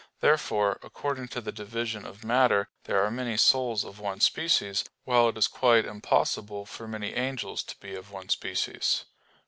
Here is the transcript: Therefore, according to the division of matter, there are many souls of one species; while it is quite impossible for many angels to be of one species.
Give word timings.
Therefore, 0.19 0.79
according 0.81 1.27
to 1.27 1.41
the 1.41 1.51
division 1.51 2.07
of 2.07 2.23
matter, 2.25 2.69
there 2.85 3.03
are 3.05 3.11
many 3.11 3.37
souls 3.37 3.83
of 3.83 3.99
one 3.99 4.19
species; 4.19 4.83
while 5.03 5.29
it 5.29 5.37
is 5.37 5.45
quite 5.47 5.85
impossible 5.85 6.65
for 6.65 6.87
many 6.87 7.13
angels 7.13 7.61
to 7.61 7.79
be 7.79 7.93
of 7.93 8.09
one 8.11 8.27
species. 8.29 9.05